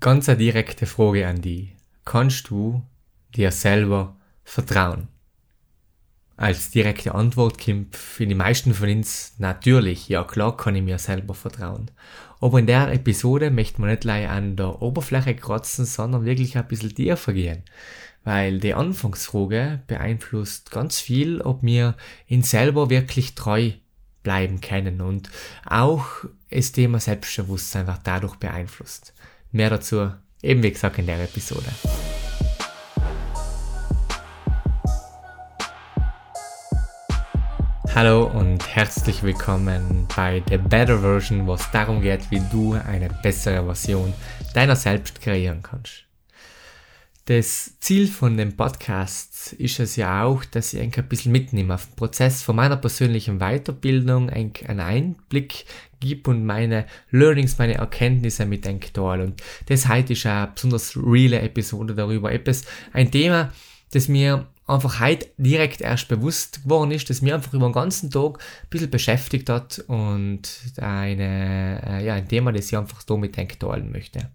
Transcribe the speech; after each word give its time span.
Ganz 0.00 0.28
eine 0.28 0.38
direkte 0.38 0.86
Frage 0.86 1.26
an 1.26 1.40
die. 1.40 1.72
Kannst 2.04 2.50
du 2.50 2.82
dir 3.34 3.50
selber 3.50 4.16
vertrauen? 4.44 5.08
Als 6.36 6.70
direkte 6.70 7.16
Antwort 7.16 7.58
kommt 7.58 7.96
für 7.96 8.24
die 8.24 8.36
meisten 8.36 8.74
von 8.74 8.88
uns 8.88 9.34
natürlich, 9.38 10.08
ja 10.08 10.22
klar 10.22 10.56
kann 10.56 10.76
ich 10.76 10.84
mir 10.84 11.00
selber 11.00 11.34
vertrauen. 11.34 11.90
Aber 12.40 12.60
in 12.60 12.68
der 12.68 12.92
Episode 12.92 13.50
möchte 13.50 13.80
man 13.80 13.90
nicht 13.90 14.02
gleich 14.02 14.28
an 14.28 14.54
der 14.54 14.80
Oberfläche 14.80 15.34
kratzen, 15.34 15.84
sondern 15.84 16.24
wirklich 16.24 16.56
ein 16.56 16.68
bisschen 16.68 16.94
tiefer 16.94 17.32
gehen. 17.32 17.64
Weil 18.22 18.60
die 18.60 18.74
Anfangsfrage 18.74 19.80
beeinflusst 19.88 20.70
ganz 20.70 21.00
viel, 21.00 21.40
ob 21.40 21.64
wir 21.64 21.96
ihn 22.28 22.44
selber 22.44 22.88
wirklich 22.88 23.34
treu 23.34 23.72
bleiben 24.22 24.60
können 24.60 25.00
und 25.00 25.28
auch 25.66 26.06
das 26.50 26.70
Thema 26.70 27.00
Selbstbewusstsein 27.00 27.88
wird 27.88 28.00
dadurch 28.04 28.36
beeinflusst. 28.36 29.12
Mehr 29.50 29.70
dazu 29.70 30.10
eben 30.42 30.62
wie 30.62 30.70
gesagt 30.70 30.98
in 30.98 31.06
der 31.06 31.24
Episode. 31.24 31.64
Hallo 37.94 38.26
und 38.26 38.66
herzlich 38.68 39.22
willkommen 39.22 40.06
bei 40.14 40.42
The 40.48 40.58
Better 40.58 40.98
Version, 40.98 41.46
wo 41.46 41.54
es 41.54 41.70
darum 41.70 42.02
geht, 42.02 42.30
wie 42.30 42.42
du 42.52 42.74
eine 42.74 43.08
bessere 43.22 43.64
Version 43.64 44.12
deiner 44.52 44.76
selbst 44.76 45.22
kreieren 45.22 45.62
kannst. 45.62 46.07
Das 47.28 47.78
Ziel 47.80 48.08
von 48.08 48.38
dem 48.38 48.56
Podcast 48.56 49.52
ist 49.52 49.80
es 49.80 49.96
ja 49.96 50.24
auch, 50.24 50.46
dass 50.46 50.72
ich 50.72 50.80
ein 50.80 51.08
bisschen 51.10 51.30
mitnehme 51.30 51.74
auf 51.74 51.84
den 51.84 51.96
Prozess 51.96 52.42
von 52.42 52.56
meiner 52.56 52.78
persönlichen 52.78 53.38
Weiterbildung, 53.38 54.30
einen 54.30 54.80
Einblick 54.80 55.66
gebe 56.00 56.30
und 56.30 56.46
meine 56.46 56.86
Learnings, 57.10 57.58
meine 57.58 57.74
Erkenntnisse 57.74 58.46
mit 58.46 58.64
teile. 58.64 59.24
Und 59.24 59.42
das 59.66 59.88
heute 59.90 60.14
ist 60.14 60.24
eine 60.24 60.52
besonders 60.54 60.96
reale 60.96 61.42
Episode 61.42 61.94
darüber. 61.94 62.32
Etwas, 62.32 62.64
ein 62.94 63.10
Thema, 63.10 63.52
das 63.90 64.08
mir 64.08 64.46
einfach 64.66 64.98
heute 64.98 65.28
direkt 65.36 65.82
erst 65.82 66.08
bewusst 66.08 66.62
geworden 66.62 66.92
ist, 66.92 67.10
dass 67.10 67.20
mir 67.20 67.34
einfach 67.34 67.52
über 67.52 67.68
den 67.68 67.74
ganzen 67.74 68.10
Tag 68.10 68.38
ein 68.38 68.70
bisschen 68.70 68.90
beschäftigt 68.90 69.50
hat 69.50 69.84
und 69.86 70.48
eine, 70.78 71.82
äh, 71.86 72.06
ja, 72.06 72.14
ein 72.14 72.26
Thema, 72.26 72.52
das 72.52 72.72
ich 72.72 72.78
einfach 72.78 73.02
so 73.06 73.18
mit 73.18 73.34
teilen 73.34 73.92
möchte. 73.92 74.30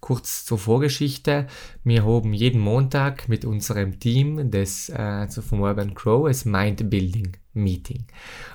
Kurz 0.00 0.44
zur 0.44 0.58
Vorgeschichte. 0.58 1.46
Wir 1.84 2.04
haben 2.04 2.32
jeden 2.32 2.60
Montag 2.60 3.28
mit 3.28 3.44
unserem 3.44 3.98
Team 3.98 4.50
das 4.50 4.88
äh, 4.88 5.26
vom 5.28 5.60
Urban 5.60 5.94
Crow 5.94 6.28
das 6.28 6.44
Mindbuilding 6.44 7.36
Meeting. 7.54 8.04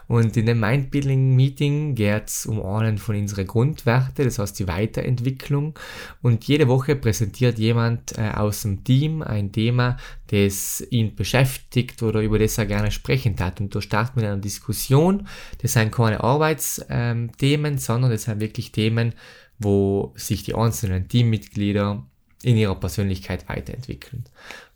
Und 0.08 0.36
in 0.38 0.46
dem 0.46 0.60
Mindbuilding 0.60 1.36
Meeting 1.36 1.96
geht 1.96 2.28
es 2.28 2.46
um 2.46 2.64
einen 2.66 2.98
von 2.98 3.16
unseren 3.16 3.46
Grundwerten, 3.46 4.26
das 4.26 4.40
heißt 4.40 4.60
die 4.60 4.68
Weiterentwicklung. 4.68 5.78
Und 6.22 6.46
jede 6.48 6.68
Woche 6.68 6.96
präsentiert 6.96 7.60
jemand 7.60 8.18
äh, 8.18 8.32
aus 8.34 8.64
dem 8.64 8.84
Team 8.84 9.22
ein 9.22 9.52
Thema, 9.52 9.98
das 10.28 10.86
ihn 10.90 11.16
beschäftigt 11.16 12.02
oder 12.04 12.22
über 12.22 12.40
das 12.40 12.58
er 12.58 12.66
gerne 12.66 12.92
sprechen 12.92 13.36
hat. 13.40 13.62
Und 13.62 13.76
da 13.76 13.82
startet 13.82 14.16
man 14.16 14.26
eine 14.26 14.42
Diskussion. 14.42 15.28
Das 15.62 15.74
sind 15.74 15.92
keine 15.92 16.24
Arbeitsthemen, 16.24 17.74
ähm, 17.74 17.78
sondern 17.78 18.12
das 18.12 18.24
sind 18.24 18.40
wirklich 18.40 18.72
Themen, 18.72 19.14
wo 19.60 20.14
sich 20.16 20.44
die 20.44 20.56
einzelnen 20.56 21.08
Teammitglieder 21.08 22.06
in 22.44 22.56
ihrer 22.56 22.76
Persönlichkeit 22.76 23.50
weiterentwickeln. 23.50 24.26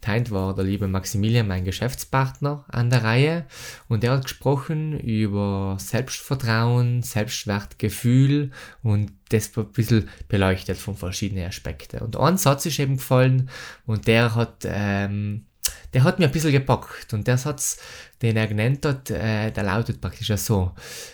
Teint 0.02 0.32
war 0.32 0.56
der 0.56 0.64
liebe 0.64 0.88
Maximilian, 0.88 1.48
mein 1.48 1.64
Geschäftspartner, 1.64 2.66
an 2.70 2.90
der 2.90 3.04
Reihe 3.04 3.46
und 3.88 4.04
er 4.04 4.14
hat 4.14 4.24
gesprochen 4.24 5.00
über 5.00 5.78
Selbstvertrauen, 5.80 7.04
Selbstwertgefühl 7.04 8.52
und 8.82 9.12
das 9.30 9.56
ein 9.56 9.72
bisschen 9.72 10.10
beleuchtet 10.28 10.78
von 10.78 10.96
verschiedenen 10.96 11.48
Aspekten. 11.48 12.00
Und 12.00 12.18
ein 12.18 12.38
Satz 12.38 12.66
ist 12.66 12.80
eben 12.80 12.98
gefallen 12.98 13.50
und 13.86 14.08
der 14.08 14.34
hat, 14.34 14.66
ähm, 14.66 15.46
der 15.94 16.04
hat 16.04 16.18
mir 16.18 16.26
ein 16.26 16.32
bisschen 16.32 16.52
gepackt 16.52 17.14
und 17.14 17.28
der 17.28 17.38
Satz, 17.38 17.78
den 18.24 18.38
er 18.38 18.48
genannt 18.48 18.84
hat, 18.88 19.12
äh, 19.12 19.52
der 19.52 19.64
lautet 19.64 20.02
praktisch 20.02 20.36
so, 20.38 20.72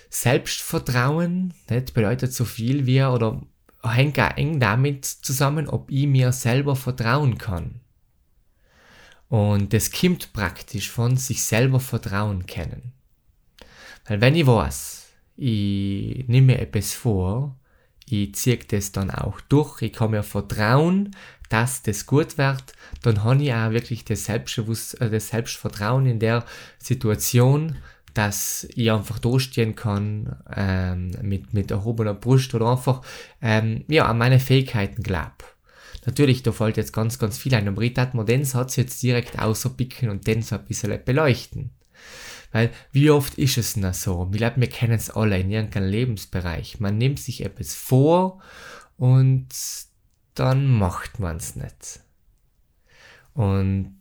Selbstvertrauen 0.10 1.54
nicht, 1.70 1.94
bedeutet 1.94 2.34
so 2.34 2.46
viel 2.46 2.86
wie, 2.86 3.04
oder 3.04 3.42
hängt 3.84 4.20
auch 4.20 4.36
eng 4.38 4.60
damit 4.60 5.06
zusammen, 5.06 5.68
ob 5.68 5.90
ich 5.92 6.08
mir 6.08 6.32
selber 6.32 6.76
vertrauen 6.76 7.38
kann. 7.38 7.80
Und 9.30 9.74
das 9.74 9.92
kommt 9.92 10.34
praktisch 10.34 10.90
von 10.90 11.18
sich 11.18 11.44
selber 11.44 11.80
vertrauen 11.80 12.46
können. 12.46 12.94
Weil 14.06 14.22
wenn 14.22 14.36
ich 14.36 14.48
weiß, 14.48 15.10
ich 15.36 16.28
nehme 16.28 16.60
etwas 16.60 16.94
vor, 16.94 17.58
ich 18.10 18.34
ziehe 18.36 18.58
das 18.58 18.94
dann 18.94 19.12
auch 19.12 19.42
durch, 19.42 19.82
ich 19.82 19.92
kann 19.92 20.12
mir 20.12 20.24
vertrauen, 20.24 21.14
dass 21.50 21.82
das 21.82 22.06
gut 22.06 22.38
wird, 22.38 22.74
dann 23.02 23.24
habe 23.24 23.44
ich 23.44 23.54
auch 23.54 23.72
wirklich 23.72 24.06
das, 24.06 24.26
Selbstbewusst 24.26 25.00
äh, 25.02 25.10
das 25.10 25.30
Selbstvertrauen 25.30 26.06
in 26.06 26.20
der 26.20 26.46
Situation, 26.78 27.78
dass 28.18 28.68
ich 28.74 28.92
einfach 28.92 29.20
durchstehen 29.20 29.76
kann 29.76 30.38
ähm, 30.56 31.12
mit, 31.22 31.54
mit 31.54 31.70
erhobener 31.70 32.16
Brust 32.16 32.56
oder 32.56 32.72
einfach 32.72 33.04
ähm, 33.42 33.86
ja, 33.88 34.08
an 34.08 34.18
meine 34.18 34.40
Fähigkeiten 34.40 35.04
glaube. 35.04 35.36
Natürlich, 36.06 36.42
da 36.42 36.52
fällt 36.52 36.78
jetzt 36.78 36.94
ganz, 36.94 37.20
ganz 37.20 37.38
viel 37.38 37.54
ein, 37.54 37.68
aber 37.68 37.82
ich 37.84 37.94
darf 37.94 38.14
mir 38.14 38.26
den 38.26 38.44
Satz 38.44 38.76
jetzt 38.76 39.04
direkt 39.04 39.38
außerpicken 39.38 40.10
und 40.10 40.26
den 40.26 40.42
so 40.42 40.56
ein 40.56 40.66
bisschen 40.66 41.00
beleuchten. 41.06 41.72
Weil, 42.52 42.72
wie 42.92 43.12
oft 43.12 43.36
ist 43.36 43.58
es 43.58 43.74
denn 43.74 43.94
so? 43.94 44.28
Ich 44.32 44.38
glaube, 44.38 44.62
wir 44.62 44.70
kennen 44.70 44.94
es 44.94 45.12
alle 45.12 45.38
in 45.38 45.52
irgendeinem 45.52 45.90
Lebensbereich. 45.90 46.80
Man 46.80 46.98
nimmt 46.98 47.20
sich 47.20 47.44
etwas 47.44 47.76
vor 47.76 48.42
und 48.98 49.50
dann 50.34 50.66
macht 50.66 51.20
man 51.20 51.38
es 51.38 51.56
nicht. 51.56 52.00
Und 53.34 53.97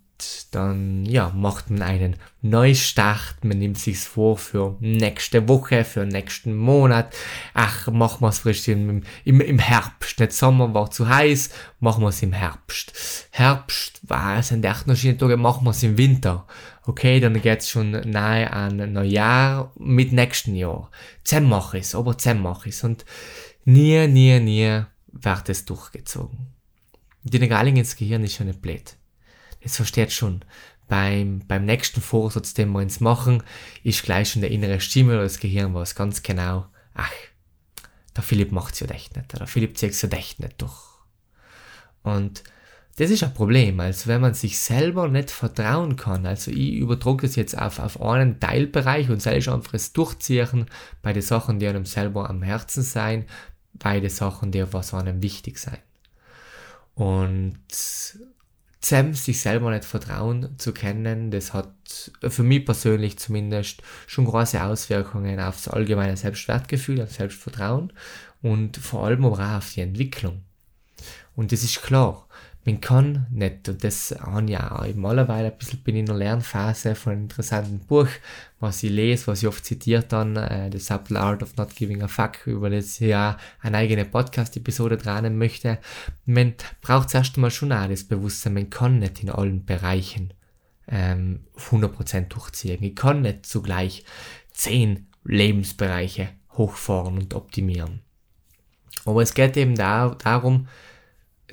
dann 0.51 1.05
ja, 1.05 1.31
macht 1.35 1.71
man 1.71 1.83
einen 1.83 2.17
Neustart, 2.41 3.45
man 3.45 3.59
nimmt 3.59 3.79
sich's 3.79 4.07
vor 4.07 4.39
für 4.39 4.77
nächste 4.81 5.49
Woche, 5.49 5.85
für 5.85 6.07
nächsten 6.07 6.57
Monat. 6.57 7.15
Ach, 7.55 7.89
machen 7.89 8.23
wir 8.23 8.29
es 8.29 8.39
frisch 8.41 8.67
im, 8.69 9.03
im, 9.25 9.41
im 9.41 9.59
Herbst. 9.59 10.19
Nicht 10.21 10.33
Sommer 10.33 10.73
war 10.75 10.91
zu 10.91 11.09
heiß, 11.09 11.51
machen 11.81 12.03
wir 12.03 12.09
es 12.09 12.23
im 12.23 12.33
Herbst. 12.33 12.93
Herbst 13.31 14.01
war 14.03 14.39
es 14.39 14.53
echt 14.53 14.87
noch 14.87 14.97
schöne 14.97 15.19
Tage, 15.19 15.37
machen 15.37 15.65
wir 15.65 15.71
es 15.71 15.83
im 15.83 15.99
Winter. 15.99 16.47
Okay, 16.85 17.21
dann 17.21 17.41
geht's 17.41 17.69
schon 17.69 17.91
nahe 17.91 18.53
an 18.53 18.93
Neujahr 18.93 19.73
mit 19.79 20.13
nächsten 20.13 20.55
Jahr. 20.55 20.91
Zehn 21.25 21.49
mache 21.49 21.79
ich's, 21.79 21.95
aber 21.95 22.17
zehn 22.17 22.41
mache 22.41 22.69
ich's. 22.69 22.85
Und 22.85 23.05
nie, 23.65 24.07
nie, 24.07 24.39
nie 24.41 24.83
wird 25.09 25.49
es 25.49 25.65
durchgezogen. 25.65 26.55
Die 27.25 27.39
Negaling 27.39 27.77
ins 27.77 27.97
Gehirn 27.97 28.23
ist 28.23 28.35
schon 28.35 28.47
nicht 28.47 28.63
blöd 28.63 28.97
es 29.61 29.77
versteht 29.77 30.13
schon, 30.13 30.43
beim, 30.89 31.43
beim 31.47 31.65
nächsten 31.65 32.01
Vorsatz, 32.01 32.55
den 32.55 32.71
wir 32.71 32.79
uns 32.79 33.01
machen, 33.01 33.43
ist 33.83 34.05
gleich 34.05 34.31
schon 34.31 34.43
der 34.43 34.51
innere 34.51 34.81
Stimme 34.81 35.15
oder 35.15 35.23
das 35.25 35.41
Gehirn 35.41 35.75
was 35.75 35.95
ganz 35.95 36.23
genau, 36.23 36.67
ach, 36.95 37.13
der 38.15 38.23
Philipp 38.23 38.53
macht's 38.53 38.81
ja 38.81 38.87
echt 38.89 39.17
nicht, 39.17 39.33
der 39.33 39.47
Philipp 39.47 39.77
zieht's 39.77 40.03
ja 40.03 40.09
echt 40.11 40.41
nicht 40.41 40.61
durch. 40.63 40.97
Und 42.03 42.45
das 42.99 43.11
ist 43.11 43.23
ein 43.25 43.35
Problem, 43.35 43.79
also 43.81 44.07
wenn 44.07 44.23
man 44.23 44.33
sich 44.33 44.59
selber 44.59 45.09
nicht 45.09 45.31
vertrauen 45.31 45.97
kann, 45.97 46.25
also 46.25 46.51
ich 46.51 46.75
übertrage 46.75 47.27
das 47.27 47.37
jetzt 47.37 47.59
auf, 47.59 47.79
auf 47.79 48.01
einen 48.01 48.41
Teilbereich 48.41 49.11
und 49.11 49.21
selbst 49.21 49.49
einfach 49.49 49.73
das 49.73 49.93
Durchziehen 49.93 50.67
bei 51.03 51.13
den 51.13 51.23
Sachen, 51.23 51.59
die 51.59 51.67
einem 51.67 51.85
selber 51.85 52.31
am 52.31 52.43
Herzen 52.43 52.83
sein, 52.83 53.27
bei 53.75 54.01
den 54.01 54.09
Sachen, 54.09 54.51
die 54.51 54.73
was 54.73 54.95
einem 54.95 55.23
wichtig 55.23 55.59
sein. 55.59 55.79
Und 56.95 57.59
Sam 58.89 59.15
sich 59.15 59.41
selber 59.41 59.71
nicht 59.71 59.85
vertrauen 59.85 60.57
zu 60.59 60.73
kennen, 60.73 61.33
das 61.33 61.53
hat 61.53 62.13
für 62.23 62.45
mich 62.45 62.65
persönlich 62.65 63.19
zumindest 63.19 63.83
schon 64.07 64.27
große 64.27 64.63
Auswirkungen 64.63 65.41
aufs 65.41 65.67
allgemeine 65.67 66.17
Selbstwertgefühl, 66.17 67.03
auf 67.03 67.11
Selbstvertrauen 67.11 67.93
und 68.43 68.77
vor 68.77 69.05
allem 69.05 69.25
aber 69.25 69.41
auch 69.41 69.57
auf 69.59 69.73
die 69.73 69.81
Entwicklung. 69.81 70.43
Und 71.35 71.51
das 71.51 71.65
ist 71.65 71.83
klar, 71.83 72.29
man 72.67 72.81
kann 72.81 73.27
nicht, 73.31 73.69
und 73.69 73.85
das 73.85 74.13
habe 74.21 74.51
ich 74.51 74.59
auch 74.59 74.85
mittlerweile 74.85 75.53
ein 75.53 75.57
bisschen 75.57 75.79
bin 75.85 75.95
in 75.95 76.07
der 76.07 76.17
Lernphase 76.17 76.97
von 76.97 77.13
einem 77.13 77.23
interessanten 77.23 77.79
Buch, 77.79 78.09
was 78.59 78.83
ich 78.83 78.91
lese, 78.91 79.29
was 79.29 79.41
ich 79.41 79.49
oft 79.49 79.65
zitiert 79.65 80.13
dann, 80.13 80.37
äh, 80.37 80.69
The 80.73 80.81
Subtle 80.81 81.21
Art 81.21 81.45
of 81.45 81.57
Not 81.57 81.77
Giving 81.77 82.03
a 82.03 82.09
Fuck, 82.09 82.45
über 82.49 82.69
das 82.69 83.01
ich 83.01 83.07
ja 83.07 83.39
eine 83.61 83.77
eigene 83.77 84.05
Podcast-Episode 84.05 84.97
dran 84.97 85.39
möchte. 85.39 85.79
Man 86.25 86.55
braucht 86.81 87.11
zuerst 87.11 87.37
einmal 87.37 87.53
schon 87.53 87.71
auch 87.71 87.87
das 87.87 88.03
Bewusstsein, 88.03 88.55
man 88.55 88.69
kann 88.69 88.99
nicht 88.99 89.23
in 89.23 89.31
allen 89.31 89.65
Bereichen 89.65 90.35
ähm, 90.89 91.45
100% 91.71 92.29
durchziehen. 92.29 92.83
Ich 92.83 92.97
kann 92.97 93.23
nicht 93.23 93.47
zugleich 93.47 94.05
10 94.55 95.07
Lebensbereiche 95.23 96.31
hochfahren 96.55 97.17
und 97.17 97.33
optimieren. 97.35 98.01
Aber 99.05 99.23
es 99.23 99.35
geht 99.35 99.57
eben 99.57 99.77
da, 99.77 100.17
darum, 100.19 100.67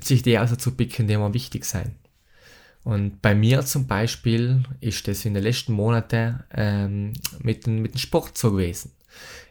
sich 0.06 0.22
die 0.22 0.38
auszupicken, 0.38 1.06
die 1.06 1.16
mir 1.16 1.34
wichtig 1.34 1.64
sein. 1.64 1.96
Und 2.84 3.22
bei 3.22 3.34
mir 3.34 3.64
zum 3.64 3.86
Beispiel 3.86 4.62
ist 4.80 5.08
das 5.08 5.24
in 5.24 5.34
den 5.34 5.42
letzten 5.42 5.72
Monaten 5.72 6.44
ähm, 6.54 7.14
mit, 7.40 7.66
dem, 7.66 7.80
mit 7.80 7.94
dem 7.94 7.98
Sport 7.98 8.36
so 8.36 8.52
gewesen. 8.52 8.92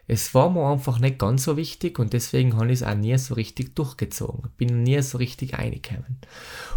Es 0.06 0.34
war 0.34 0.50
mir 0.50 0.66
einfach 0.66 1.00
nicht 1.00 1.18
ganz 1.18 1.44
so 1.44 1.56
wichtig 1.56 1.98
und 1.98 2.12
deswegen 2.12 2.56
habe 2.56 2.66
ich 2.66 2.80
es 2.80 2.82
auch 2.82 2.94
nie 2.94 3.16
so 3.18 3.34
richtig 3.34 3.74
durchgezogen. 3.74 4.50
Bin 4.56 4.82
nie 4.82 5.00
so 5.02 5.18
richtig 5.18 5.54
reingekommen. 5.54 6.18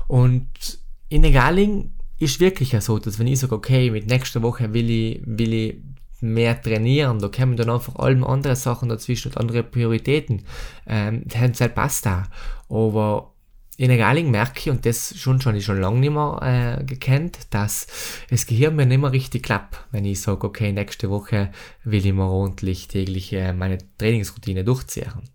Und 0.08 0.48
in 1.10 1.24
Egaling 1.24 1.92
ist 2.20 2.40
wirklich 2.40 2.76
so, 2.80 2.98
dass 2.98 3.20
wenn 3.20 3.28
ich 3.28 3.40
sage, 3.40 3.54
okay, 3.54 3.92
mit 3.92 4.08
nächster 4.08 4.42
Woche 4.42 4.74
will 4.74 4.90
ich, 4.90 5.22
will 5.26 5.54
ich 5.54 5.76
mehr 6.22 6.60
trainieren, 6.60 7.20
da 7.20 7.28
kommen 7.28 7.58
dann 7.58 7.70
einfach 7.70 7.96
alle 7.98 8.26
andere 8.26 8.56
Sachen 8.56 8.90
dazwischen 8.90 9.32
und 9.32 9.38
andere 9.38 9.62
Prioritäten. 9.62 10.44
Ähm, 10.88 11.24
das 11.26 11.74
passt 11.74 12.08
da. 12.08 12.24
Aber 12.70 13.34
in 13.78 13.92
Egaling 13.92 14.32
merke 14.32 14.60
ich, 14.60 14.70
und 14.72 14.86
das 14.88 15.16
schon 15.18 15.40
schon 15.40 15.56
ich 15.56 15.64
schon 15.64 15.80
lange 15.80 16.00
nicht 16.00 16.12
mehr 16.12 16.80
äh, 16.80 16.84
gekannt, 16.84 17.38
dass 17.52 17.86
das 18.30 18.48
Gehirn 18.48 18.76
mir 18.76 18.88
nicht 18.88 19.00
mehr 19.00 19.12
richtig 19.12 19.44
klappt, 19.44 19.86
wenn 19.92 20.04
ich 20.04 20.20
sage, 20.20 20.48
okay, 20.48 20.72
nächste 20.72 21.12
Woche 21.12 21.52
will 21.84 22.06
ich 22.06 22.14
mal 22.14 22.28
ordentlich 22.28 22.88
täglich 22.88 23.32
äh, 23.34 23.54
meine 23.54 23.78
Trainingsroutine 24.00 24.64
durchziehen. 24.64 25.30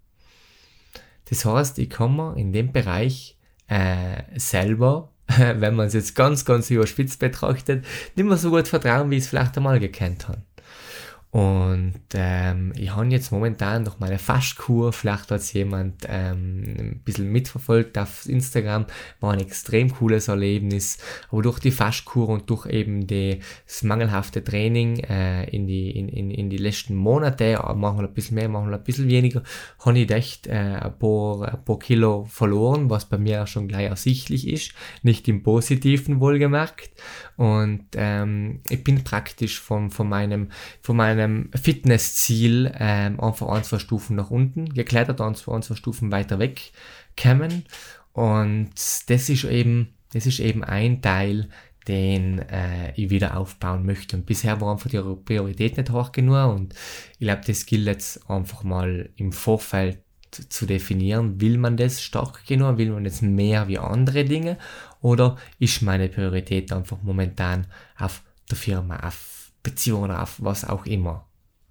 Das 1.31 1.45
heißt, 1.45 1.79
ich 1.79 1.89
kann 1.89 2.17
mir 2.17 2.37
in 2.37 2.53
dem 2.53 2.73
Bereich 2.73 3.39
äh, 3.69 4.23
selber, 4.35 5.13
wenn 5.39 5.77
man 5.77 5.87
es 5.87 5.95
jetzt 5.95 6.17
ganz, 6.17 6.45
ganz 6.45 6.69
überspitzt 6.69 7.21
betrachtet, 7.21 7.85
nicht 8.17 8.27
mehr 8.27 8.37
so 8.37 8.51
gut 8.51 8.67
vertrauen, 8.67 9.09
wie 9.11 9.19
ich 9.19 9.23
es 9.23 9.29
vielleicht 9.29 9.57
einmal 9.57 9.79
gekannt 9.79 10.27
habe. 10.27 10.43
Und 11.33 11.95
ähm, 12.13 12.75
ich 12.77 12.95
habe 12.95 13.07
jetzt 13.07 13.33
momentan 13.33 13.85
noch 13.85 13.99
meine 13.99 14.19
Faschkur, 14.19 14.93
vielleicht 14.93 15.31
hat 15.31 15.41
es 15.41 15.55
jemand 15.55 16.07
ähm, 16.07 16.77
ein 16.79 17.01
bisschen 17.07 17.33
mitverfolgt 17.33 17.97
auf 17.97 18.29
Instagram, 18.29 18.85
war 19.21 19.33
ein 19.33 19.41
extrem 19.41 19.91
cooles 19.91 20.29
Erlebnis. 20.29 20.99
Aber 21.31 21.41
durch 21.41 21.59
die 21.59 21.71
Faschkur 21.71 22.29
und 22.29 22.51
durch 22.51 22.67
eben 22.67 23.07
das 23.07 23.83
mangelhafte 23.83 24.45
Training 24.45 24.99
äh, 25.05 25.45
in, 25.45 25.67
die, 25.67 25.93
in, 25.93 26.11
in, 26.11 26.31
in 26.31 26.51
die 26.51 26.59
letzten 26.59 26.97
Monate, 26.97 27.59
machen 27.77 28.01
wir 28.01 28.09
ein 28.09 28.13
bisschen 28.13 28.35
mehr, 28.35 28.51
machen 28.51 28.69
wir 28.69 28.77
ein 28.77 28.85
bisschen 28.85 29.09
weniger, 29.09 29.43
habe 29.87 29.99
ich 29.99 30.11
echt 30.11 30.49
äh, 30.49 30.53
ein, 30.83 30.99
paar, 30.99 31.51
ein 31.51 31.65
paar 31.65 31.79
Kilo 31.79 32.27
verloren, 32.27 32.91
was 32.91 33.07
bei 33.07 33.17
mir 33.17 33.45
auch 33.45 33.47
schon 33.47 33.69
gleich 33.69 33.89
ersichtlich 33.89 34.47
ist, 34.47 34.75
nicht 35.03 35.27
im 35.29 35.43
Positiven 35.43 36.21
wohlgemerkt. 36.21 36.91
Und 37.43 37.87
ähm, 37.97 38.61
ich 38.71 38.85
bin 38.85 39.03
praktisch 39.03 39.59
von, 39.59 39.91
von 39.91 40.09
meinem, 40.09 40.51
von 40.81 40.97
meinem 40.97 41.51
Fitnessziel 41.61 42.73
ähm, 42.79 43.19
einfach 43.19 43.49
ein, 43.49 43.65
zwei 43.65 43.81
Stufen 43.81 44.15
nach 44.15 44.31
unten 44.31 44.73
geklettert, 44.73 45.21
ein, 45.21 45.35
zwei, 45.35 45.57
ein, 45.57 45.63
zwei 45.63 45.75
Stufen 45.75 46.13
weiter 46.13 46.39
weg 46.39 46.71
kämen. 47.17 47.65
Und 48.13 48.71
das 49.09 49.29
ist 49.29 49.43
eben, 49.43 49.93
das 50.13 50.27
ist 50.27 50.39
eben 50.39 50.63
ein 50.63 51.03
Teil, 51.03 51.49
den 51.89 52.39
äh, 52.49 52.93
ich 52.95 53.11
wieder 53.11 53.37
aufbauen 53.37 53.85
möchte. 53.85 54.17
Und 54.17 54.25
bisher 54.25 54.61
war 54.61 54.71
einfach 54.71 54.89
die 54.89 55.03
Priorität 55.25 55.77
nicht 55.77 55.91
hoch 55.91 56.13
genug 56.13 56.55
und 56.55 56.75
ich 57.15 57.27
glaube, 57.27 57.43
das 57.45 57.67
gilt 57.67 57.87
jetzt 57.87 58.31
einfach 58.31 58.63
mal 58.63 59.11
im 59.17 59.33
Vorfeld 59.33 59.99
zu 60.33 60.67
definieren, 60.67 61.41
will 61.41 61.59
man 61.59 61.77
das 61.77 62.03
stark 62.03 62.47
genug, 62.47 62.79
will 62.79 62.91
man 62.91 63.05
das 63.05 63.23
mehr 63.23 63.69
wie 63.69 63.79
andere 63.79 64.25
Dinge 64.25 64.59
oder 65.01 65.37
ist 65.59 65.83
meine 65.83 66.09
Priorität 66.09 66.73
einfach 66.73 66.99
momentan 67.03 67.67
auf 67.99 68.23
der 68.51 68.57
Firma, 68.57 68.97
auf 68.97 69.53
Beziehung 69.63 70.05
oder 70.05 70.23
auf 70.23 70.37
was 70.39 70.65
auch 70.65 70.87
immer. 70.87 71.27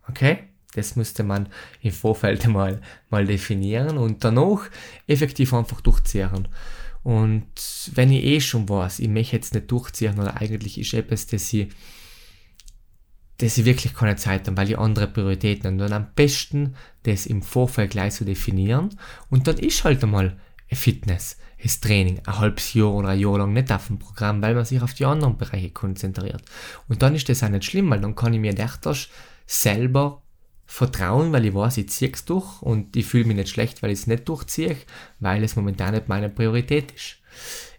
Okay? 0.08 0.40
Das 0.74 0.96
müsste 0.96 1.24
man 1.24 1.50
im 1.82 1.92
Vorfeld 1.92 2.48
mal, 2.50 2.82
mal 3.10 3.26
definieren 3.26 3.98
und 3.98 4.24
danach 4.24 4.70
effektiv 5.08 5.54
einfach 5.54 5.82
durchziehen. 5.82 6.48
Und 7.04 7.48
wenn 7.94 8.12
ich 8.12 8.24
eh 8.24 8.42
schon 8.42 8.70
weiß, 8.70 9.00
ich 9.00 9.10
möchte 9.10 9.36
jetzt 9.36 9.56
nicht 9.56 9.72
durchziehen 9.72 10.20
oder 10.20 10.40
eigentlich 10.40 10.78
ist 10.78 10.94
etwas, 10.94 11.26
das 11.26 11.52
ich, 11.52 11.70
das 13.42 13.58
ich 13.58 13.66
wirklich 13.66 13.94
keine 13.94 14.16
Zeit 14.16 14.48
habe, 14.48 14.58
weil 14.58 14.70
ich 14.70 14.78
andere 14.78 15.08
Prioritäten 15.08 15.66
habe. 15.66 15.74
Und 15.74 15.80
dann 15.80 15.94
am 15.94 16.14
besten 16.16 16.76
das 17.04 17.26
im 17.26 17.42
Vorfeld 17.42 17.92
gleich 17.92 18.14
zu 18.14 18.26
definieren 18.26 18.90
und 19.30 19.48
dann 19.48 19.58
ist 19.58 19.84
halt 19.84 20.04
einmal 20.04 20.38
Fitness, 20.74 21.38
das 21.62 21.82
Training 21.82 22.22
ein 22.26 22.40
halbes 22.40 22.74
Jahr 22.74 22.94
oder 22.94 23.10
ein 23.10 23.20
Jahr 23.20 23.40
lang 23.40 23.54
nicht 23.54 23.72
auf 23.72 23.88
dem 23.88 24.00
Programm, 24.00 24.42
weil 24.42 24.56
man 24.56 24.66
sich 24.66 24.82
auf 24.82 24.94
die 24.94 25.06
anderen 25.06 25.38
Bereiche 25.38 25.72
konzentriert. 25.72 26.44
Und 26.88 27.02
dann 27.02 27.14
ist 27.14 27.28
das 27.28 27.44
auch 27.44 27.50
nicht 27.50 27.66
schlimm, 27.66 27.90
weil 27.90 28.00
dann 28.00 28.16
kann 28.16 28.34
ich 28.34 28.40
mir 28.40 28.58
echt 28.58 28.88
selber 29.46 30.22
vertrauen, 30.66 31.34
weil 31.34 31.46
ich 31.46 31.54
weiß, 31.54 31.78
ich 31.78 31.90
ziehe 31.90 32.12
es 32.14 32.24
durch 32.24 32.62
und 32.62 32.96
ich 32.96 33.06
fühle 33.06 33.26
mich 33.26 33.36
nicht 33.36 33.50
schlecht, 33.50 33.84
weil 33.84 33.92
ich 33.92 34.00
es 34.00 34.08
nicht 34.08 34.30
durchziehe, 34.30 34.78
weil 35.20 35.44
es 35.44 35.58
momentan 35.58 35.94
nicht 35.94 36.08
meine 36.08 36.30
Priorität 36.30 36.94
ist. 36.94 37.18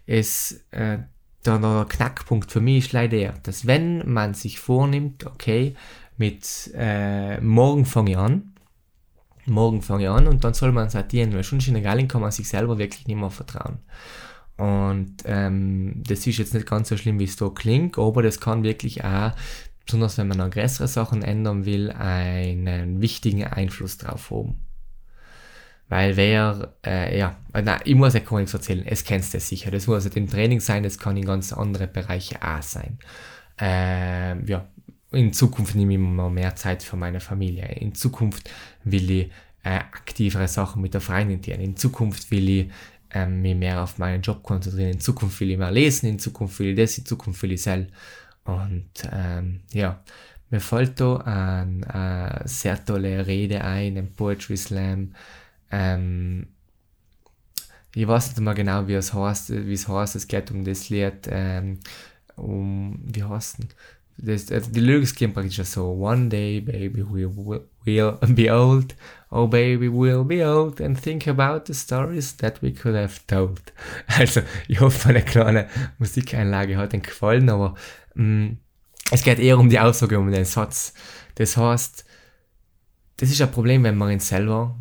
Es, 0.05 0.63
äh, 0.71 0.99
der 1.45 1.85
Knackpunkt 1.89 2.51
für 2.51 2.61
mich 2.61 2.85
ist 2.85 2.93
leider 2.93 3.17
der, 3.17 3.33
dass 3.43 3.67
wenn 3.67 4.11
man 4.11 4.33
sich 4.33 4.59
vornimmt, 4.59 5.25
okay, 5.25 5.75
mit 6.17 6.71
äh, 6.75 7.39
morgen 7.41 7.85
fange 7.85 8.11
ich 8.11 8.17
an, 8.17 8.53
morgen 9.45 9.81
fange 9.81 10.03
ich 10.03 10.09
an 10.09 10.27
und 10.27 10.43
dann 10.43 10.53
soll 10.53 10.71
man 10.71 10.89
sortieren, 10.89 11.33
weil 11.33 11.43
schon 11.43 11.59
in 11.59 11.73
der 11.73 11.83
Gallen 11.83 12.07
kann 12.07 12.21
man 12.21 12.31
sich 12.31 12.47
selber 12.47 12.77
wirklich 12.77 13.07
nicht 13.07 13.17
mehr 13.17 13.29
vertrauen. 13.29 13.79
Und 14.57 15.17
ähm, 15.25 16.03
das 16.07 16.25
ist 16.27 16.37
jetzt 16.37 16.53
nicht 16.53 16.67
ganz 16.67 16.89
so 16.89 16.97
schlimm, 16.97 17.19
wie 17.19 17.23
es 17.23 17.35
da 17.35 17.49
klingt, 17.49 17.97
aber 17.97 18.21
das 18.21 18.39
kann 18.39 18.63
wirklich 18.63 19.03
auch, 19.03 19.31
besonders 19.85 20.17
wenn 20.17 20.27
man 20.27 20.51
größere 20.51 20.87
Sachen 20.87 21.23
ändern 21.23 21.65
will, 21.65 21.91
einen 21.91 23.01
wichtigen 23.01 23.45
Einfluss 23.45 23.97
drauf 23.97 24.31
haben. 24.31 24.59
Weil 25.89 26.17
wer, 26.17 26.73
äh, 26.85 27.17
ja, 27.17 27.35
nein, 27.53 27.79
ich 27.83 27.95
muss 27.95 28.13
ja 28.13 28.21
gar 28.21 28.39
nichts 28.39 28.53
erzählen, 28.53 28.85
es 28.85 29.03
kennst 29.03 29.33
du 29.33 29.39
sicher. 29.39 29.69
Das 29.69 29.87
muss 29.87 30.03
halt 30.03 30.15
im 30.17 30.27
Training 30.27 30.59
sein, 30.59 30.83
das 30.83 30.97
kann 30.97 31.17
in 31.17 31.25
ganz 31.25 31.53
andere 31.53 31.87
Bereiche 31.87 32.41
auch 32.41 32.61
sein. 32.61 32.97
Äh, 33.59 34.43
ja, 34.45 34.67
in 35.11 35.31
Zukunft 35.33 35.75
nehme 35.75 35.93
ich 35.93 35.99
mir 35.99 36.29
mehr 36.29 36.55
Zeit 36.55 36.81
für 36.83 36.95
meine 36.95 37.19
Familie. 37.19 37.65
In 37.75 37.93
Zukunft 37.93 38.49
will 38.83 39.11
ich 39.11 39.31
äh, 39.63 39.75
aktivere 39.75 40.47
Sachen 40.47 40.81
mit 40.81 40.93
der 40.93 41.01
Freundin 41.01 41.41
tun. 41.41 41.55
In 41.55 41.77
Zukunft 41.77 42.31
will 42.31 42.49
ich 42.49 42.71
äh, 43.11 43.27
mich 43.27 43.55
mehr 43.55 43.83
auf 43.83 43.97
meinen 43.99 44.21
Job 44.21 44.41
konzentrieren. 44.43 44.93
In 44.93 44.99
Zukunft 44.99 45.39
will 45.39 45.51
ich 45.51 45.57
mehr 45.57 45.71
lesen. 45.71 46.07
In 46.07 46.19
Zukunft 46.19 46.59
will 46.59 46.69
ich 46.69 46.77
das. 46.77 46.97
In 46.97 47.05
Zukunft 47.05 47.41
will 47.43 47.51
ich 47.51 47.61
sel. 47.61 47.87
Und 48.45 48.89
ähm, 49.11 49.61
ja, 49.71 50.01
mir 50.49 50.59
fällt 50.59 50.99
da 50.99 51.17
eine 51.17 52.41
äh, 52.43 52.47
sehr 52.47 52.83
tolle 52.83 53.25
Rede 53.25 53.63
ein, 53.63 53.97
ein 53.97 54.11
Poetry 54.13 54.57
Slam. 54.57 55.13
Ähm, 55.73 56.47
ich 57.95 58.07
weiß 58.07 58.29
nicht 58.29 58.39
mehr 58.39 58.53
genau, 58.53 58.87
wie 58.87 58.93
es 58.93 59.13
heißt, 59.13 59.49
wie 59.49 59.73
es 59.73 59.87
heißt. 59.87 60.15
Es 60.15 60.27
geht 60.27 60.51
um 60.51 60.63
das 60.63 60.89
Lied, 60.89 61.27
ähm, 61.29 61.79
um, 62.35 62.99
wie 63.03 63.23
heißt 63.23 63.59
es? 63.59 63.67
das, 64.17 64.51
also 64.51 64.71
die 64.71 64.79
Lyrics 64.79 65.15
gehen 65.15 65.33
praktisch 65.33 65.63
so, 65.63 65.91
one 65.91 66.29
day 66.29 66.61
baby 66.61 67.03
we 67.03 67.25
will, 67.25 67.61
will 67.83 68.17
be 68.29 68.53
old, 68.53 68.95
oh 69.31 69.47
baby 69.47 69.87
we'll 69.87 70.23
be 70.23 70.45
old 70.45 70.79
and 70.81 71.01
think 71.01 71.27
about 71.27 71.65
the 71.65 71.73
stories 71.73 72.37
that 72.37 72.61
we 72.61 72.71
could 72.71 72.95
have 72.95 73.19
told. 73.27 73.61
Also 74.07 74.41
ich 74.67 74.79
hoffe, 74.79 75.09
eine 75.09 75.23
kleine 75.23 75.67
Musikeinlage 75.97 76.77
hat 76.77 76.93
Ihnen 76.93 77.03
gefallen, 77.03 77.49
aber 77.49 77.75
mh, 78.15 78.23
mm, 78.23 78.57
es 79.11 79.23
geht 79.23 79.39
eher 79.39 79.57
um 79.59 79.69
die 79.69 79.79
Aussage, 79.79 80.17
um 80.17 80.31
den 80.31 80.45
Satz. 80.45 80.93
Das 81.35 81.57
heißt, 81.57 82.05
das 83.17 83.29
ist 83.29 83.41
ein 83.41 83.51
Problem, 83.51 83.83
wenn 83.83 83.97
man 83.97 84.11
ihn 84.11 84.19
selber, 84.19 84.75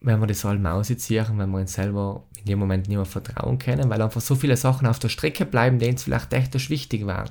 wenn 0.00 0.18
man 0.18 0.28
das 0.28 0.44
allem 0.44 0.64
ausziehen, 0.66 1.38
wenn 1.38 1.50
man 1.50 1.62
ihn 1.62 1.66
selber 1.66 2.24
in 2.38 2.44
dem 2.44 2.58
Moment 2.58 2.88
nicht 2.88 2.96
mehr 2.96 3.04
vertrauen 3.04 3.58
können, 3.58 3.90
weil 3.90 4.00
einfach 4.00 4.20
so 4.20 4.34
viele 4.34 4.56
Sachen 4.56 4.86
auf 4.86 4.98
der 4.98 5.08
Strecke 5.08 5.44
bleiben, 5.44 5.78
denen 5.78 5.96
es 5.96 6.04
vielleicht 6.04 6.32
echt 6.32 6.70
wichtig 6.70 7.06
waren. 7.06 7.30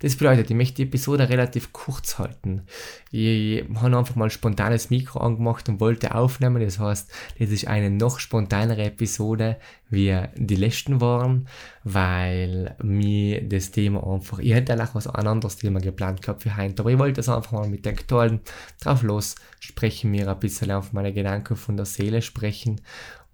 Das 0.00 0.16
bedeutet, 0.16 0.50
ich 0.50 0.56
möchte 0.56 0.76
die 0.76 0.82
Episode 0.84 1.28
relativ 1.28 1.72
kurz 1.72 2.18
halten. 2.18 2.62
Ich 3.10 3.64
habe 3.74 3.96
einfach 3.96 4.16
mal 4.16 4.30
spontanes 4.30 4.88
Mikro 4.88 5.20
angemacht 5.20 5.68
und 5.68 5.78
wollte 5.78 6.14
aufnehmen. 6.14 6.62
Das 6.62 6.78
heißt, 6.78 7.10
das 7.38 7.50
ist 7.50 7.66
eine 7.66 7.90
noch 7.90 8.18
spontanere 8.18 8.84
Episode, 8.84 9.58
wie 9.90 10.18
die 10.36 10.56
letzten 10.56 11.02
waren, 11.02 11.48
weil 11.84 12.76
mir 12.82 13.46
das 13.46 13.72
Thema 13.72 14.06
einfach, 14.06 14.38
ich 14.38 14.54
hätte 14.54 14.82
auch 14.82 14.94
was 14.94 15.06
ein 15.06 15.26
anderes 15.26 15.56
Thema 15.56 15.80
geplant 15.80 16.22
gehabt 16.22 16.42
für 16.42 16.56
heute, 16.56 16.80
aber 16.80 16.92
ich 16.92 16.98
wollte 16.98 17.20
das 17.20 17.28
einfach 17.28 17.52
mal 17.52 17.68
mit 17.68 17.84
den 17.84 17.92
Aktuellen 17.92 18.40
drauf 18.80 19.02
los 19.02 19.34
sprechen, 19.58 20.10
mir 20.10 20.28
ein 20.28 20.40
bisschen 20.40 20.70
auf 20.70 20.92
meine 20.92 21.12
Gedanken 21.12 21.56
von 21.56 21.76
der 21.76 21.86
Seele 21.86 22.22
sprechen 22.22 22.80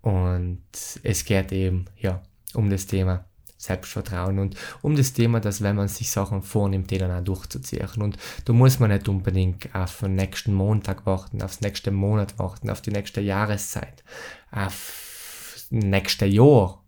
und 0.00 0.62
es 1.02 1.24
geht 1.24 1.52
eben, 1.52 1.84
ja, 1.98 2.22
um 2.54 2.70
das 2.70 2.86
Thema 2.86 3.24
Selbstvertrauen 3.66 4.38
und 4.38 4.56
um 4.82 4.96
das 4.96 5.12
Thema, 5.12 5.40
dass 5.40 5.62
wenn 5.62 5.76
man 5.76 5.88
sich 5.88 6.10
Sachen 6.10 6.42
vornimmt, 6.42 6.90
die 6.90 6.98
dann 6.98 7.10
auch 7.10 7.24
durchzuziehen. 7.24 8.02
Und 8.02 8.16
da 8.44 8.52
muss 8.52 8.78
man 8.78 8.90
nicht 8.90 9.08
unbedingt 9.08 9.74
auf 9.74 10.00
den 10.00 10.14
nächsten 10.14 10.54
Montag 10.54 11.04
warten, 11.06 11.42
aufs 11.42 11.60
nächste 11.60 11.90
Monat 11.90 12.38
warten, 12.38 12.70
auf 12.70 12.80
die 12.80 12.90
nächste 12.90 13.20
Jahreszeit, 13.20 14.04
auf 14.50 15.66
nächste 15.70 16.26
Jahr. 16.26 16.82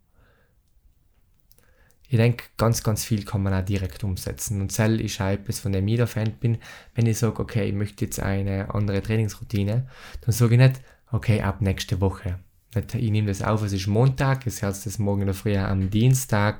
Ich 2.11 2.17
denke, 2.17 2.45
ganz, 2.57 2.81
ganz 2.81 3.03
viel 3.03 3.23
kann 3.23 3.43
man 3.43 3.53
auch 3.53 3.63
direkt 3.63 4.03
umsetzen. 4.03 4.61
Und 4.61 4.71
Zell 4.71 4.99
ist 4.99 5.21
auch 5.21 5.27
etwas, 5.27 5.59
von 5.59 5.71
dem 5.71 5.87
ich 5.87 5.97
der 5.97 6.07
Fan 6.07 6.31
bin. 6.31 6.57
Wenn 6.95 7.05
ich 7.05 7.19
sage, 7.19 7.39
okay, 7.39 7.67
ich 7.67 7.75
möchte 7.75 8.05
jetzt 8.05 8.19
eine 8.19 8.73
andere 8.73 9.03
Trainingsroutine, 9.03 9.87
dann 10.21 10.31
sage 10.31 10.55
ich 10.55 10.59
nicht, 10.59 10.81
okay, 11.11 11.43
ab 11.43 11.61
nächste 11.61 12.01
Woche 12.01 12.39
ich 12.75 13.11
nehme 13.11 13.27
das 13.27 13.41
auf, 13.41 13.63
es 13.63 13.73
ist 13.73 13.87
Montag, 13.87 14.45
es 14.45 14.61
heißt 14.61 14.85
das 14.85 14.99
morgen 14.99 15.21
in 15.21 15.27
der 15.27 15.35
Früh 15.35 15.55
am 15.57 15.89
Dienstag. 15.89 16.59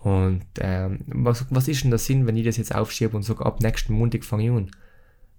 Und 0.00 0.44
ähm, 0.58 1.00
was, 1.06 1.46
was 1.50 1.68
ist 1.68 1.84
denn 1.84 1.90
der 1.90 1.98
Sinn, 1.98 2.26
wenn 2.26 2.36
ich 2.36 2.44
das 2.44 2.56
jetzt 2.56 2.74
aufschiebe 2.74 3.16
und 3.16 3.22
sage, 3.22 3.44
ab 3.44 3.60
nächsten 3.60 3.92
Montag 3.92 4.24
fange 4.24 4.44
ich 4.44 4.50
an? 4.50 4.70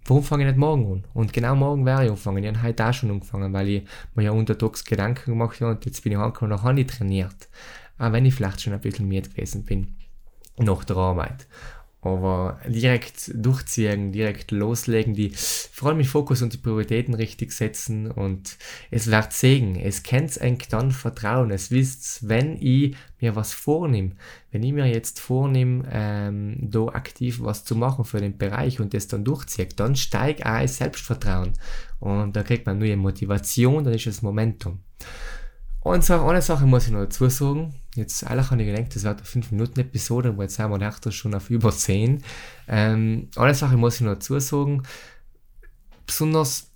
warum 0.05 0.23
fange 0.23 0.43
ich 0.43 0.47
nicht 0.47 0.59
morgen 0.59 0.91
an? 0.91 1.03
Und 1.13 1.33
genau 1.33 1.55
morgen 1.55 1.85
wäre 1.85 2.05
ich 2.05 2.11
anfangen. 2.11 2.43
Ich 2.43 2.49
habe 2.49 2.63
heute 2.63 2.85
auch 2.85 2.93
schon 2.93 3.11
angefangen, 3.11 3.53
weil 3.53 3.69
ich 3.69 3.83
mir 4.15 4.23
ja 4.23 4.31
untertags 4.31 4.83
Gedanken 4.83 5.31
gemacht 5.31 5.61
habe 5.61 5.71
und 5.71 5.85
jetzt 5.85 6.03
bin 6.03 6.11
ich 6.11 6.17
angekommen 6.17 6.51
und 6.51 6.63
habe 6.63 6.79
ich 6.79 6.87
trainiert. 6.87 7.49
Auch 7.97 8.11
wenn 8.11 8.25
ich 8.25 8.33
vielleicht 8.33 8.61
schon 8.61 8.73
ein 8.73 8.81
bisschen 8.81 9.07
müde 9.07 9.29
gewesen 9.29 9.63
bin 9.63 9.95
nach 10.57 10.83
der 10.83 10.97
Arbeit. 10.97 11.47
Aber 12.03 12.59
direkt 12.67 13.31
durchziehen, 13.33 14.11
direkt 14.11 14.51
loslegen, 14.51 15.13
die 15.13 15.29
vor 15.29 15.87
allem 15.87 15.99
den 15.99 16.07
Fokus 16.07 16.41
und 16.41 16.51
die 16.51 16.57
Prioritäten 16.57 17.13
richtig 17.13 17.53
setzen 17.53 18.11
und 18.11 18.57
es 18.91 19.09
wird 19.09 19.31
Segen. 19.31 19.77
Es 19.79 20.03
kennt 20.03 20.39
eigentlich 20.41 20.67
dann 20.67 20.91
Vertrauen. 20.91 21.49
Es 21.49 21.71
wisst, 21.71 22.27
wenn 22.27 22.57
ich 22.61 22.95
mir 23.21 23.37
was 23.37 23.53
vornehme, 23.53 24.11
wenn 24.51 24.63
ich 24.63 24.73
mir 24.73 24.85
jetzt 24.85 25.21
vornehme, 25.21 25.85
ähm, 25.89 26.57
da 26.59 26.87
aktiv 26.87 27.39
was 27.41 27.63
zu 27.63 27.75
machen 27.77 28.03
für 28.03 28.19
den 28.19 28.37
Bereich 28.37 28.81
und 28.81 28.93
das 28.93 29.07
dann 29.07 29.23
durchziehe, 29.23 29.69
dann 29.73 29.95
steigt 29.95 30.45
auch 30.45 30.59
das 30.59 30.77
Selbstvertrauen. 30.77 31.53
Und 32.01 32.35
da 32.35 32.43
kriegt 32.43 32.65
man 32.65 32.79
neue 32.79 32.97
Motivation, 32.97 33.85
dann 33.85 33.93
ist 33.93 34.07
es 34.07 34.21
Momentum. 34.21 34.79
Und 35.83 36.03
so 36.03 36.13
eine 36.13 36.41
Sache 36.41 36.65
muss 36.65 36.85
ich 36.85 36.91
noch 36.91 37.01
dazu 37.01 37.27
sagen. 37.29 37.73
Jetzt 37.95 38.25
alle 38.25 38.49
habe 38.49 38.63
ich 38.63 38.73
gedacht, 38.73 38.95
das 38.95 39.03
wird 39.03 39.17
eine 39.17 39.25
5 39.25 39.51
Minuten 39.51 39.79
Episode, 39.81 40.29
aber 40.29 40.43
jetzt 40.43 40.55
sind 40.55 40.69
wir 40.69 40.81
echt 40.81 41.13
schon 41.13 41.35
auf 41.35 41.49
über 41.49 41.71
10. 41.71 42.23
Ähm, 42.67 43.27
eine 43.35 43.53
Sache 43.53 43.75
muss 43.75 43.95
ich 43.95 44.01
noch 44.01 44.13
dazu 44.13 44.39
sagen. 44.39 44.83
Besonders, 46.07 46.71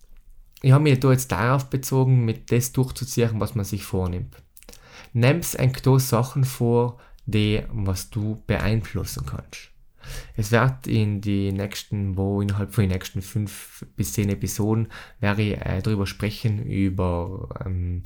ich 0.62 0.72
habe 0.72 0.84
mich 0.84 1.00
da 1.00 1.12
jetzt 1.12 1.32
darauf 1.32 1.70
bezogen, 1.70 2.26
mit 2.26 2.52
das 2.52 2.74
durchzuziehen, 2.74 3.40
was 3.40 3.56
man 3.56 3.66
sich 3.66 3.84
vornimmt. 3.84 4.36
Nimmst 5.14 5.58
eigentlich 5.58 5.84
da 5.84 5.98
Sachen 6.00 6.44
vor, 6.44 7.00
die, 7.26 7.64
was 7.72 8.10
du 8.10 8.44
beeinflussen 8.46 9.26
kannst. 9.26 9.72
Es 10.36 10.52
wird 10.52 10.88
in 10.88 11.22
die 11.22 11.52
nächsten, 11.52 12.18
wo 12.18 12.42
innerhalb 12.42 12.74
von 12.74 12.84
den 12.84 12.92
nächsten 12.92 13.22
fünf 13.22 13.86
bis 13.96 14.14
zehn 14.14 14.30
Episoden 14.30 14.88
werde 15.20 15.42
ich 15.42 15.58
äh, 15.58 15.82
darüber 15.82 16.08
sprechen, 16.08 16.64
über, 16.64 17.50
ähm, 17.66 18.04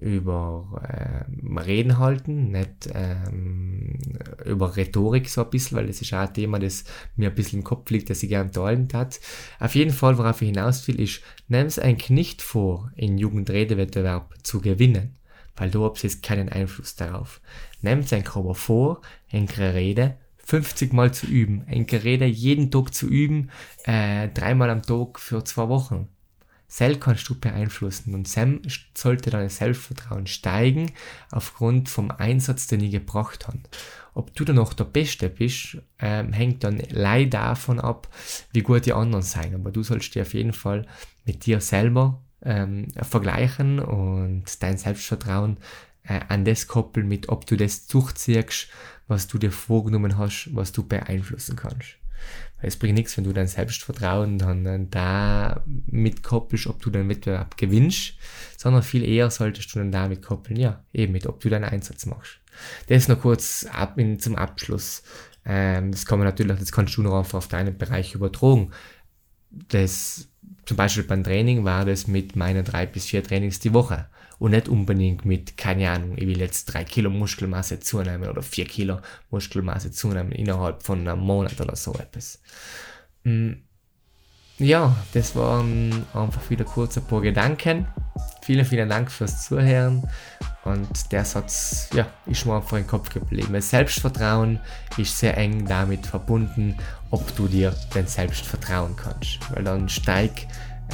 über 0.00 0.82
äh, 0.82 1.60
Reden 1.60 1.98
halten, 1.98 2.50
nicht 2.50 2.90
ähm, 2.94 3.98
über 4.44 4.76
Rhetorik 4.76 5.28
so 5.28 5.44
ein 5.44 5.50
bisschen, 5.50 5.76
weil 5.76 5.86
das 5.86 6.00
ist 6.00 6.12
auch 6.14 6.18
ein 6.20 6.34
Thema, 6.34 6.58
das 6.58 6.84
mir 7.16 7.28
ein 7.28 7.34
bisschen 7.34 7.60
im 7.60 7.64
Kopf 7.64 7.90
liegt, 7.90 8.10
das 8.10 8.22
ich 8.22 8.28
gerne 8.28 8.50
teilen 8.50 8.88
hat. 8.92 9.20
Auf 9.58 9.74
jeden 9.74 9.92
Fall, 9.92 10.16
worauf 10.18 10.40
ich 10.42 10.48
hinaus 10.48 10.86
will, 10.88 11.00
ist, 11.00 11.20
nimm 11.48 11.66
es 11.66 11.78
eigentlich 11.78 12.10
nicht 12.10 12.42
vor, 12.42 12.90
in 12.96 13.18
Jugendredewettbewerb 13.18 14.34
zu 14.42 14.60
gewinnen, 14.60 15.16
weil 15.56 15.70
du 15.70 15.84
hast 15.84 16.02
jetzt 16.02 16.22
keinen 16.22 16.48
Einfluss 16.48 16.96
darauf. 16.96 17.40
Nimm 17.82 18.00
es 18.00 18.12
einfach 18.12 18.36
aber 18.36 18.54
vor, 18.54 19.02
eine 19.30 19.74
Rede 19.74 20.16
50 20.50 20.92
Mal 20.92 21.14
zu 21.14 21.26
üben, 21.26 21.64
ein 21.68 21.86
Gerede 21.86 22.24
jeden 22.24 22.72
Tag 22.72 22.92
zu 22.92 23.06
üben, 23.06 23.50
äh, 23.84 24.28
dreimal 24.30 24.68
am 24.70 24.82
Tag 24.82 25.20
für 25.20 25.44
zwei 25.44 25.68
Wochen. 25.68 26.08
Sel 26.72 26.98
kannst 27.00 27.28
du 27.28 27.34
beeinflussen 27.34 28.14
und 28.14 28.28
Sam 28.28 28.62
sollte 28.96 29.30
dein 29.30 29.48
Selbstvertrauen 29.48 30.28
steigen 30.28 30.92
aufgrund 31.32 31.88
vom 31.88 32.12
Einsatz, 32.12 32.68
den 32.68 32.80
ich 32.80 32.92
gebracht 32.92 33.48
habe. 33.48 33.58
Ob 34.14 34.32
du 34.36 34.44
dann 34.44 34.60
auch 34.60 34.72
der 34.72 34.84
Beste 34.84 35.28
bist, 35.28 35.78
ähm, 35.98 36.32
hängt 36.32 36.62
dann 36.62 36.80
leider 36.90 37.40
davon 37.40 37.80
ab, 37.80 38.08
wie 38.52 38.62
gut 38.62 38.86
die 38.86 38.92
anderen 38.92 39.24
sein. 39.24 39.52
Aber 39.56 39.72
du 39.72 39.82
sollst 39.82 40.14
dir 40.14 40.22
auf 40.22 40.32
jeden 40.32 40.52
Fall 40.52 40.86
mit 41.24 41.44
dir 41.44 41.60
selber 41.60 42.22
ähm, 42.42 42.86
vergleichen 43.02 43.80
und 43.80 44.44
dein 44.62 44.78
Selbstvertrauen 44.78 45.56
äh, 46.04 46.20
an 46.28 46.44
das 46.44 46.68
koppeln, 46.68 47.08
mit 47.08 47.28
ob 47.28 47.46
du 47.46 47.56
das 47.56 47.88
durchziehst, 47.88 48.68
was 49.08 49.26
du 49.26 49.38
dir 49.38 49.50
vorgenommen 49.50 50.16
hast, 50.16 50.50
was 50.54 50.70
du 50.70 50.86
beeinflussen 50.86 51.56
kannst. 51.56 51.99
Weil 52.60 52.68
es 52.68 52.76
bringt 52.76 52.94
nichts, 52.94 53.16
wenn 53.16 53.24
du 53.24 53.32
dein 53.32 53.46
Selbstvertrauen 53.46 54.38
dann 54.38 54.90
da 54.90 55.64
mitkoppelst, 55.86 56.66
ob 56.66 56.82
du 56.82 56.90
den 56.90 57.08
Wettbewerb 57.08 57.56
gewinnst, 57.56 58.14
sondern 58.56 58.82
viel 58.82 59.04
eher 59.04 59.30
solltest 59.30 59.74
du 59.74 59.78
dann 59.78 59.92
damit 59.92 60.22
koppeln, 60.22 60.58
ja, 60.58 60.84
eben 60.92 61.12
mit, 61.12 61.26
ob 61.26 61.40
du 61.40 61.48
deinen 61.48 61.64
Einsatz 61.64 62.06
machst. 62.06 62.40
Das 62.88 63.08
noch 63.08 63.20
kurz 63.20 63.66
ab 63.72 63.98
in, 63.98 64.18
zum 64.18 64.36
Abschluss. 64.36 65.02
Ähm, 65.44 65.92
das 65.92 66.04
kann 66.04 66.18
man 66.18 66.26
natürlich, 66.26 66.58
das 66.58 66.72
kannst 66.72 66.96
du 66.96 67.02
noch 67.02 67.18
einfach 67.18 67.38
auf 67.38 67.48
deinen 67.48 67.78
Bereich 67.78 68.14
übertragen. 68.14 68.72
Das, 69.50 70.28
zum 70.64 70.76
Beispiel 70.76 71.04
beim 71.04 71.24
Training 71.24 71.64
war 71.64 71.84
das 71.84 72.06
mit 72.06 72.36
meinen 72.36 72.64
drei 72.64 72.86
bis 72.86 73.06
vier 73.06 73.22
Trainings 73.24 73.60
die 73.60 73.74
Woche 73.74 74.06
und 74.38 74.52
nicht 74.52 74.68
unbedingt 74.68 75.24
mit, 75.24 75.56
keine 75.56 75.90
Ahnung, 75.90 76.16
ich 76.16 76.26
will 76.26 76.38
jetzt 76.38 76.66
drei 76.66 76.84
Kilo 76.84 77.10
Muskelmasse 77.10 77.80
zunehmen 77.80 78.28
oder 78.28 78.42
vier 78.42 78.64
Kilo 78.64 79.00
Muskelmasse 79.30 79.90
zunehmen 79.90 80.32
innerhalb 80.32 80.82
von 80.82 81.06
einem 81.06 81.20
Monat 81.20 81.60
oder 81.60 81.76
so 81.76 81.92
etwas. 81.94 82.40
Mm, 83.24 83.52
ja, 84.60 84.94
das 85.14 85.34
waren 85.34 86.04
einfach 86.14 86.50
wieder 86.50 86.64
kurz 86.64 86.96
ein 86.96 87.04
paar 87.04 87.22
Gedanken. 87.22 87.86
Vielen, 88.42 88.64
vielen 88.64 88.88
Dank 88.88 89.10
fürs 89.10 89.44
Zuhören. 89.44 90.06
Und 90.64 91.10
der 91.12 91.24
Satz, 91.24 91.88
ja, 91.94 92.06
ist 92.26 92.44
mir 92.44 92.56
einfach 92.56 92.76
im 92.76 92.86
Kopf 92.86 93.08
geblieben. 93.08 93.54
Das 93.54 93.70
Selbstvertrauen 93.70 94.60
ist 94.98 95.18
sehr 95.18 95.36
eng 95.38 95.66
damit 95.66 96.06
verbunden, 96.06 96.76
ob 97.10 97.34
du 97.36 97.48
dir 97.48 97.74
denn 97.94 98.06
selbst 98.06 98.44
vertrauen 98.44 98.94
kannst. 98.96 99.38
Weil 99.50 99.64
dann 99.64 99.88
steigt 99.88 100.46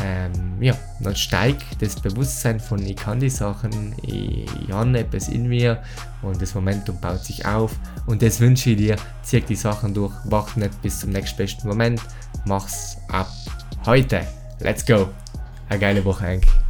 ähm, 0.02 0.60
ja, 0.60 0.74
dann 1.00 1.16
steigt 1.16 1.80
das 1.80 1.96
Bewusstsein 1.96 2.60
von 2.60 2.84
ich 2.84 2.96
kann 2.96 3.20
die 3.20 3.30
Sachen, 3.30 3.94
ich, 4.02 4.46
habe 4.70 4.98
etwas 4.98 5.28
in 5.28 5.48
mir 5.48 5.82
und 6.22 6.40
das 6.40 6.54
Momentum 6.54 7.00
baut 7.00 7.24
sich 7.24 7.46
auf 7.46 7.72
und 8.06 8.20
das 8.22 8.40
wünsche 8.40 8.70
ich 8.70 8.76
dir, 8.76 8.96
zieh 9.22 9.40
die 9.40 9.56
Sachen 9.56 9.94
durch, 9.94 10.12
wach 10.24 10.54
nicht 10.56 10.82
bis 10.82 11.00
zum 11.00 11.10
nächstbesten 11.10 11.68
Moment, 11.68 12.00
mach's 12.44 12.98
ab 13.08 13.30
heute. 13.86 14.26
Let's 14.60 14.84
go! 14.84 15.08
Eine 15.68 15.78
geile 15.78 16.04
Woche 16.04 16.26
eigentlich. 16.26 16.65